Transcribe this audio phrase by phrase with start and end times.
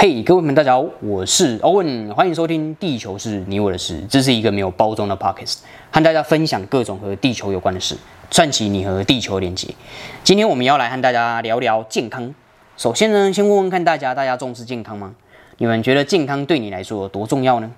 [0.00, 5.56] 嘿，各位们，大家好，我是欧文，欢迎收听《地球是你我的事》，这是一个没有包装的 podcast，
[5.90, 7.96] 和大家分享各种和地球有关的事，
[8.30, 9.66] 串起你和地球连接。
[10.22, 12.32] 今天我们要来和大家聊聊健康。
[12.76, 15.16] 首先呢，先问问看大家，大家重视健康吗？
[15.56, 17.68] 你们觉得健康对你来说有多重要呢？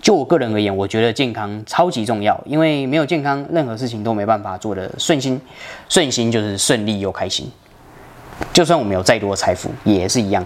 [0.00, 5.38] 就我个人而言，我觉得健康超级重要，因为没有健康，任何事情都没办法做得顺心。
[5.90, 7.46] 顺心就是顺利又开心。
[8.54, 10.42] 就算我们有再多的财富，也是一样。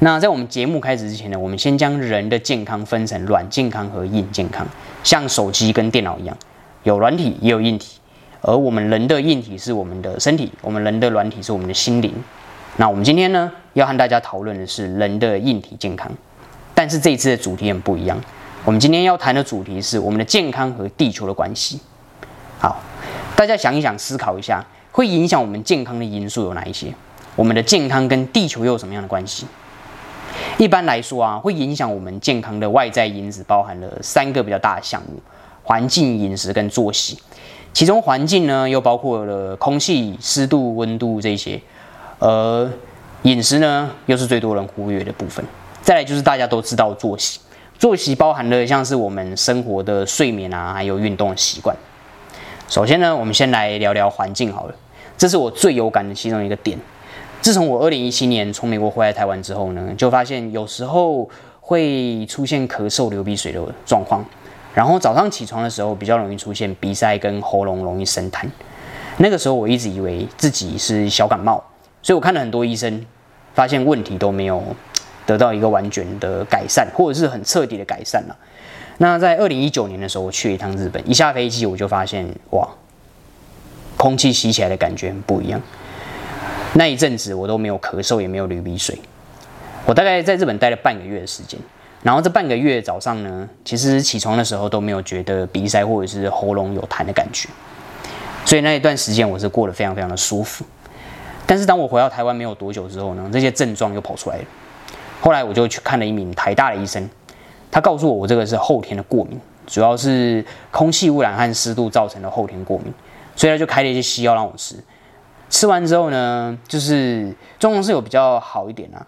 [0.00, 4.66] 那在我们节目开始之前呢，我们先将人的健康分成软健康和硬健康，
[5.02, 6.36] 像手机跟电脑一样，
[6.82, 7.98] 有软体也有硬体。
[8.42, 12.12] 而我们人的硬体是我们的身体，我们人的软体是我们的心灵。
[12.76, 16.12] 那我们今天呢，要和大家讨论的是人的硬体健康，
[16.74, 18.20] 但是这一次的主题很不一样。
[18.66, 21.80] 我们今天要谈的主题是我们的健康和地球的关系。
[22.58, 22.82] 好，
[23.34, 26.92] 大家想一想，思考一下，会影响我们健康的因素有哪一些？
[27.34, 29.46] 我们的健康跟地球又有什么样的关系？
[30.58, 35.20] 一般来说啊，会影响我们健康的外在因子包含了三个比较大的项目：
[35.62, 37.18] 环境、饮食跟作息。
[37.74, 41.60] 其中环境呢，又包括了空气、湿度、温度这些；
[42.18, 42.70] 而
[43.22, 45.44] 饮食呢，又是最多人忽略的部分。
[45.82, 47.38] 再来就是大家都知道作息，
[47.78, 51.76] 作息包含了像是我们生活的睡眠啊，还有运动习惯。
[52.66, 54.74] 首先呢，我们先来聊聊环境好了，
[55.18, 56.78] 这是我最有感的其中一个点。
[57.40, 61.28] 自从我二零一七年从美国回来台湾之后呢，就发现有时候
[61.60, 64.24] 会出现咳嗽、流鼻水的状况，
[64.74, 68.46] 然后早上起床的时候比较容易出现鼻塞跟喉咙容易生痰。
[69.18, 71.62] 那个时候我一直以为自己是小感冒，
[72.02, 73.06] 所以我看了很多医生，
[73.54, 74.62] 发现问题都没有
[75.24, 78.36] 得到一个完全的改善，或者是很彻底的改善了。
[78.98, 82.68] 那在二零一九年的时候，我去了一趟日本，一下飞机我就发现哇，
[83.96, 85.60] 空气吸起来的感觉很不一样。
[86.78, 88.98] 那一阵子我都没有咳嗽，也没有流鼻水。
[89.86, 91.58] 我大概在日本待了半个月的时间，
[92.02, 97.48] 然后这半个月早上呢，其实起床的时候都没有觉得鼻塞或者是喉咙有痰的感觉，
[98.44, 100.66] 所以那一段时间我是过得非常非常的舒服。
[101.46, 104.44] 但是当我回到台湾没有多久之后呢，这些症状又跑出来了。
[105.22, 107.08] 后来我就去看了一名台大的医生，
[107.70, 112.92] 他告诉我我这个是后天的过敏，主要是空气污染和湿度造成的后天过敏，
[113.34, 114.74] 所以他就开了一些西药让我吃。
[115.56, 119.00] 吃完之后呢，就是状况是有比较好一点啊，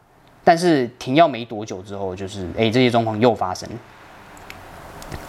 [0.42, 3.74] 但是停药没多久之后，就是哎这些状况又发生了。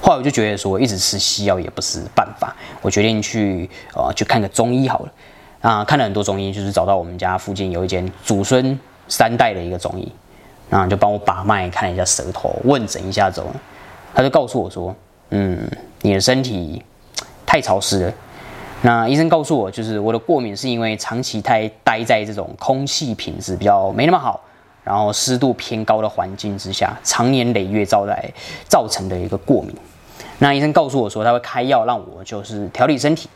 [0.01, 5.11] 后来我就觉得说，一直吃西药也不是办法，我决定去呃去看个中医好了。
[5.59, 10.09] 啊，看了很多中医，就是找到我们家附近有一间祖孙三代的一个中医，
[10.69, 13.47] 然后就帮我把脉，看一下舌头，问诊一下之后，
[14.13, 14.95] 他就告诉我说，
[15.31, 15.69] 嗯，
[16.01, 16.81] 你的身体
[17.45, 18.13] 太潮湿了。
[18.81, 24.39] 那医生告诉我，就是我的过敏是因为长期太待在这种空气品质比较没那么好，
[24.85, 28.31] 然后湿度偏高的环境之下，长年累月造来
[28.69, 29.75] 造成的一个过敏。
[30.37, 33.27] 那医生告诉我说，他会开药让我就是调理身体，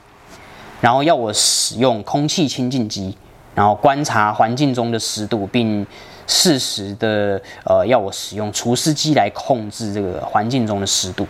[0.80, 3.18] 然后要我使用空气清净机，
[3.54, 5.86] 然后观察环境中的湿度，并
[6.26, 11.28] 适时的呃要我使用除湿机来控制这个环境中的湿度。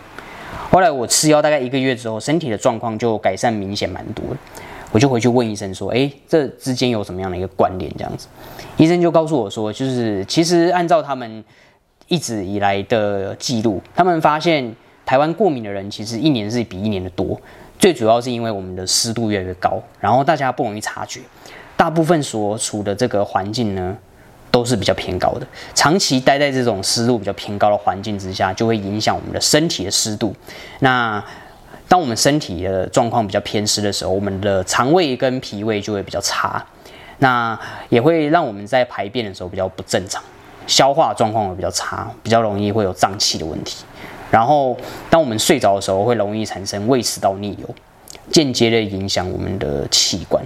[0.73, 4.25] 后来我吃药大概一个月之后，身体的状况就改善明显蛮多
[4.91, 8.27] 我就回去问医生说：“哎，这之间有什么样的一个关联？”这样子，
[8.77, 11.43] 医生就告诉我说：“就是其实按照他们
[12.07, 14.75] 一直以来的记录，他们发现
[15.05, 17.39] 台湾过敏的人其实一年是比一年的多。
[17.77, 21.19] 最主要是因为我们的湿度越来越高，然后大家不容易察觉，
[21.77, 23.95] 大部分所处的这个环境呢。”
[24.53, 30.31] 都是比较偏高的，长期待在这种湿度比较偏高的环境之下，就会影响我们的身体的湿度。
[30.77, 31.21] 那
[31.87, 36.63] 当我们身体的状况比较偏湿的时候，我们的肠胃跟脾胃就会比较差，
[37.17, 37.59] 那
[37.89, 40.21] 也会让我们在排便的时候比较不正常，
[40.67, 43.83] 消化状况会比较差，比较容易会有胀气的问题。
[44.29, 44.77] 然后
[45.09, 47.67] 当我们睡着的时候，会容易产生胃食道逆流，
[48.31, 50.45] 间接的影响我们的器官。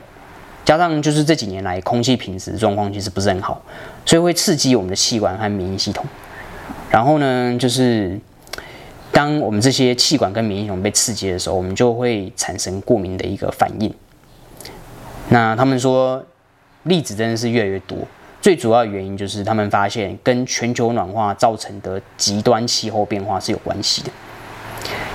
[0.67, 3.61] 加上就是这几年来空气品质状况其实不是很好，
[4.05, 6.05] 所以会刺激我们的气管和免疫系统。
[6.91, 8.19] 然后呢，就是
[9.13, 13.93] 当我们这些气管跟免疫系统被刺激的时候，我们就会产生过敏的一个反应。
[15.29, 16.21] 那他们说
[16.83, 17.99] 例子真的是越来越多，
[18.41, 24.09] 最主要的原因就是他们发现跟全球暖化造成的极端气候变化是有关系的。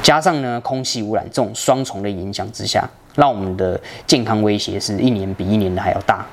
[0.03, 2.89] 加上呢，空气污染这种双重的影响之下。
[3.15, 6.27] 让我们的健康威胁是一年比一年的还要大。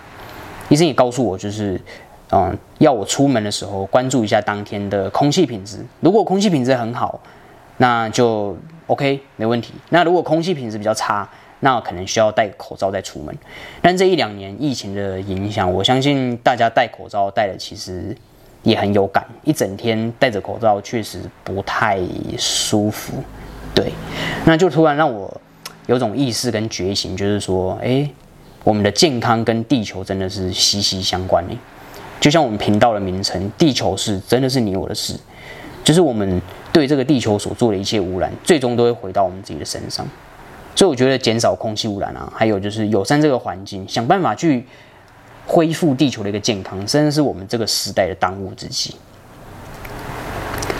[0.69, 1.81] 医生也告诉我，就是，
[2.31, 5.83] 嗯，要我出门的时候关注一下当天的空气品质。
[5.99, 7.19] 如果空气品质很好，
[7.77, 8.55] 那就
[8.87, 9.73] OK 没问题。
[9.89, 11.27] 那如果空气品质比较差，
[11.61, 13.35] 那可能需要戴口罩再出门。
[13.81, 18.15] 但这一两年疫情的影响，我相信大家戴口罩戴的其实
[18.63, 21.99] 也很有感，一整天戴着口罩确实不太
[22.37, 23.13] 舒服。
[23.73, 23.91] 对，
[24.45, 25.41] 那就突然让我
[25.89, 28.07] 有种意识跟觉醒，就是说，哎，
[28.63, 31.57] 我们的健康跟地球真的是息息相关呢。
[32.19, 35.19] 就像我们频道的名称“地球事”，真的是你我的事，
[35.83, 36.39] 就是我们
[36.71, 40.05] 对这个地球所做的一切污染，最终都会回到我们自己的身上。
[40.75, 44.63] 所以我觉得减少空气污染啊，还有就是友善这个环境，想办法去
[45.47, 48.93] 恢复地球的一个健康，真的是我们这个时代的当务之急。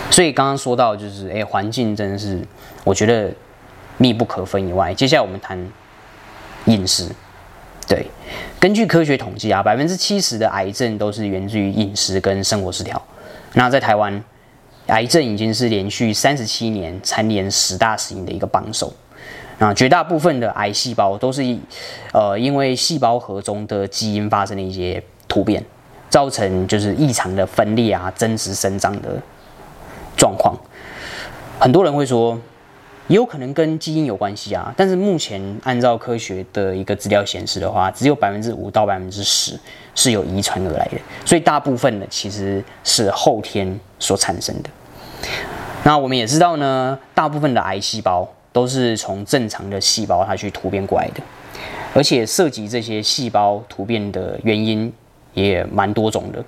[0.08, 2.40] 所以刚刚说到就是，哎，环境真的是
[2.84, 3.32] 我觉得
[4.00, 5.70] 密不可分以外，接下来我们谈
[6.64, 7.06] 饮食。
[7.86, 8.06] 对，
[8.58, 13.00] 根据科学统计啊，百分之七十的癌症都是源自于饮食跟生活失调。
[13.52, 14.24] 那在台湾，
[14.86, 18.90] 癌症已经是连续三十七年蝉联十大死因的一个榜首。
[19.58, 21.42] 那绝大部分的癌细胞都是，
[22.14, 25.62] 呃，因为细胞核中的基因发生了一些突变，
[26.08, 29.20] 造成就是异常的分裂啊、增殖、生长的
[30.16, 30.56] 状况。
[31.58, 32.40] 很多人会说。
[33.08, 39.58] 也有可能跟基因有关系啊，但是目前按照科学的一个资料显示的话，只有百分之五到百分之十
[39.96, 44.70] 是有遗传而来的，所以大部分的其实是后天所产生的。
[45.82, 51.20] 那我们也知道呢，大部分的癌细胞都是从正常的细胞它去突变过来的，
[51.92, 54.92] 而且涉及这些细胞突变的原因
[55.34, 56.44] 也蛮多种的，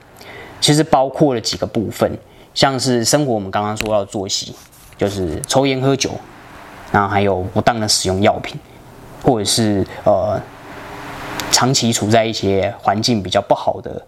[0.61, 2.17] 其实包括了几个部分，
[2.55, 4.55] 像是生活我们刚刚说到作息，
[4.97, 6.13] 就是抽烟喝酒。
[6.93, 8.55] 然后还有不当的使用药品，
[9.25, 10.39] 或者是呃
[11.51, 14.07] 长期处在一些环境比较不好的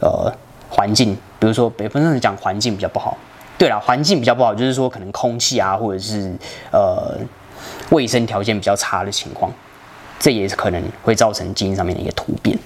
[0.00, 0.30] 呃
[0.68, 3.16] 环境，比如说北方人讲环境比较不好，
[3.56, 6.30] 对了，环境比较不好，就是说可能空气啊，或者是
[6.70, 7.18] 呃
[7.90, 9.50] 卫生条件比较差的情况，
[10.18, 12.58] 这也是可能会造成基因上面的一个突变。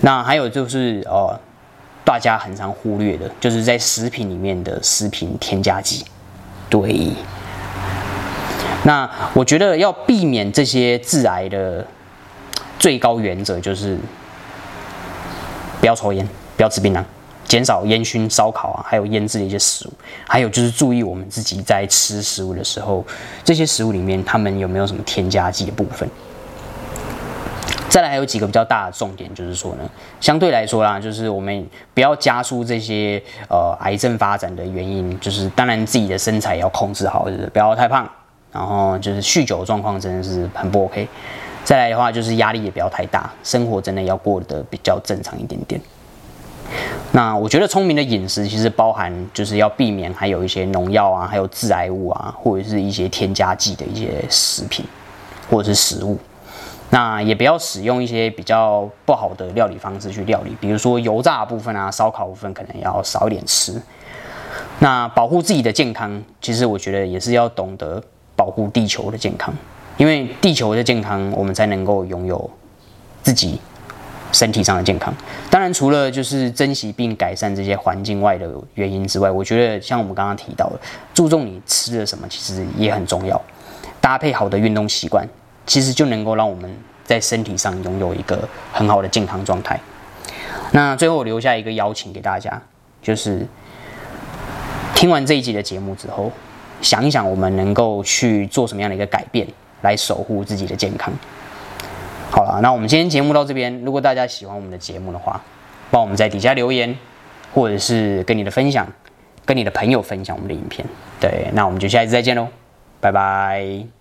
[0.00, 1.38] 那还有就是呃
[2.02, 6.06] 大家很常忽略的，就是在食品里面的食品添加剂，
[6.70, 7.12] 对。
[8.88, 11.86] 那我觉得要避免这些致癌的
[12.78, 13.98] 最高原则就是
[15.78, 16.26] 不要抽烟，
[16.56, 17.04] 不要吃槟榔，
[17.44, 19.92] 减少烟熏、烧烤啊，还有腌制的一些食物。
[20.26, 23.04] 还有就是注意我们自己在吃食物的时候，
[23.44, 26.08] 这些食物里面他们有没有什么添加剂的部分。
[27.90, 29.82] 再来还有几个比较大的重点，就是说呢，
[30.18, 38.08] 相对来说啦，就是我们不要加速这些呃癌症发展的原因，就是当然自己的身材也要控制好，就是不要太胖。
[38.52, 41.06] 然后就是酗酒状况真的是很不 OK，
[41.64, 45.80] 再来的话就是压力也不要太大，生活真的要过得比较正常一点点。
[47.12, 54.84] 那我觉得聪明的饮食其实包含就是要避免还有一些农药啊，还有致癌物啊，或者是一些添加剂的一些食品
[55.50, 56.18] 或者是食物。
[56.90, 63.80] 那也不要使用一些比较不好的料理方式去料理，比如说油炸部分啊、烧烤部分可能要少一点吃。
[64.78, 68.02] 那保护自己的健康，其实我觉得也是要懂得。
[68.48, 69.52] 保护地球的健康，
[69.98, 72.50] 因为地球的健康，我们才能够拥有
[73.22, 73.60] 自己
[74.32, 75.12] 身体上的健康。
[75.50, 80.80] 当然，除了就是珍惜并改善这些环境外的原因之外，我觉得像我们刚刚提到的，
[81.12, 83.38] 注重你吃的什么，其实也很重要。
[84.00, 85.28] 搭配好的运动习惯，
[85.66, 86.74] 其实就能够让我们
[87.04, 89.78] 在身体上拥有一个很好的健康状态。
[90.72, 92.62] 那最后留下一个邀请给大家，
[93.02, 93.46] 就是
[94.94, 96.32] 听完这一集的节目之后。
[96.80, 99.46] 想一想，我们能够去做什么样的一个改变，
[99.82, 101.12] 来守护自己的健康。
[102.30, 103.82] 好了，那我们今天节目到这边。
[103.84, 105.40] 如果大家喜欢我们的节目的话，
[105.90, 106.96] 帮我们在底下留言，
[107.54, 108.86] 或者是跟你的分享，
[109.44, 110.86] 跟你的朋友分享我们的影片。
[111.20, 112.48] 对，那我们就下一次再见喽，
[113.00, 113.97] 拜拜。